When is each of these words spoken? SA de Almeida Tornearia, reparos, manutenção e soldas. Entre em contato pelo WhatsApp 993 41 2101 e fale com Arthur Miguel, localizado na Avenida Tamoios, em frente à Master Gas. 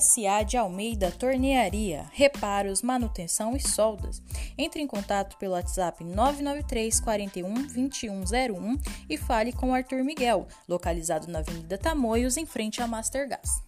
SA 0.00 0.42
de 0.42 0.56
Almeida 0.56 1.10
Tornearia, 1.10 2.06
reparos, 2.12 2.82
manutenção 2.82 3.56
e 3.56 3.60
soldas. 3.60 4.22
Entre 4.58 4.82
em 4.82 4.86
contato 4.86 5.36
pelo 5.38 5.54
WhatsApp 5.54 6.02
993 6.02 7.00
41 7.00 7.54
2101 7.54 8.78
e 9.08 9.16
fale 9.16 9.52
com 9.52 9.74
Arthur 9.74 10.04
Miguel, 10.04 10.46
localizado 10.68 11.28
na 11.28 11.38
Avenida 11.38 11.78
Tamoios, 11.78 12.36
em 12.36 12.46
frente 12.46 12.82
à 12.82 12.86
Master 12.86 13.28
Gas. 13.28 13.65